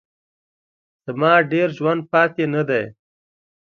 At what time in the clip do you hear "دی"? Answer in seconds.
2.69-2.83